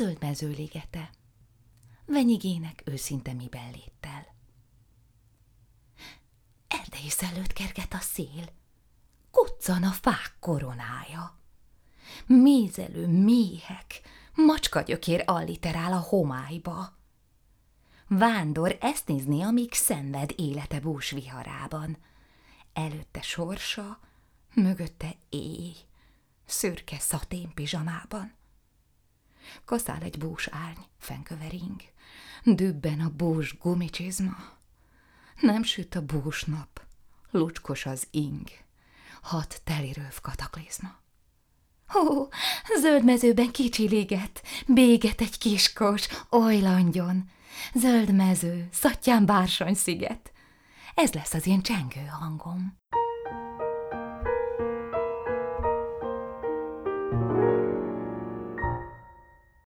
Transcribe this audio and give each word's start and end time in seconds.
zöld 0.00 0.20
mező 0.20 0.50
ligete, 0.50 1.10
venyigének 2.06 2.82
őszinte 2.84 3.32
miben 3.32 3.70
léttel. 3.70 4.26
Erdei 6.68 7.08
szellőt 7.08 7.52
kerget 7.52 7.94
a 7.94 7.98
szél, 7.98 8.48
koccan 9.30 9.82
a 9.82 9.90
fák 9.90 10.36
koronája. 10.40 11.38
Mézelő 12.26 13.06
méhek, 13.06 14.00
macskagyökér 14.34 15.22
alliterál 15.26 15.92
a 15.92 15.98
homályba. 15.98 16.98
Vándor 18.08 18.76
ezt 18.80 19.06
nézni, 19.06 19.42
amíg 19.42 19.72
szenved 19.72 20.32
élete 20.36 20.80
bús 20.80 21.10
viharában. 21.10 21.96
Előtte 22.72 23.22
sorsa, 23.22 23.98
mögötte 24.54 25.14
éj, 25.28 25.76
szürke 26.50 26.98
szatén 26.98 27.54
pizsamában. 27.54 28.34
Kaszál 29.64 30.02
egy 30.02 30.18
bús 30.18 30.48
árny, 30.48 30.80
fenkövering, 30.98 31.80
dübben 32.44 33.00
a 33.00 33.08
bús 33.08 33.58
gumicsizma. 33.58 34.36
Nem 35.40 35.62
süt 35.62 35.94
a 35.94 36.04
bús 36.04 36.44
nap, 36.44 36.80
lucskos 37.30 37.86
az 37.86 38.06
ing, 38.10 38.48
hat 39.22 39.60
telirőv 39.64 40.20
kataklizma. 40.22 40.98
Ó, 41.94 42.28
zöld 42.80 43.04
mezőben 43.04 43.50
liget, 43.76 44.42
béget 44.66 45.20
egy 45.20 45.38
kiskos, 45.38 46.08
oly 46.30 46.60
langyon, 46.60 47.30
zöld 47.74 48.14
mező, 48.14 48.68
szattyán 48.72 49.26
bársony 49.26 49.74
sziget. 49.74 50.32
Ez 50.94 51.12
lesz 51.12 51.34
az 51.34 51.46
én 51.46 51.62
csengő 51.62 52.04
hangom. 52.04 52.78